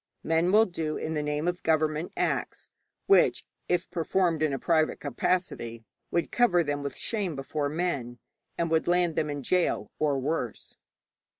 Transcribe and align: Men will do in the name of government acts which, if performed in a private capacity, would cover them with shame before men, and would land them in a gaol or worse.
Men 0.23 0.51
will 0.51 0.65
do 0.65 0.97
in 0.97 1.13
the 1.13 1.21
name 1.21 1.47
of 1.47 1.61
government 1.61 2.11
acts 2.17 2.71
which, 3.05 3.45
if 3.69 3.87
performed 3.91 4.41
in 4.41 4.51
a 4.51 4.57
private 4.57 4.99
capacity, 4.99 5.83
would 6.09 6.31
cover 6.31 6.63
them 6.63 6.81
with 6.81 6.97
shame 6.97 7.35
before 7.35 7.69
men, 7.69 8.17
and 8.57 8.71
would 8.71 8.87
land 8.87 9.15
them 9.15 9.29
in 9.29 9.37
a 9.37 9.41
gaol 9.41 9.91
or 9.99 10.17
worse. 10.17 10.75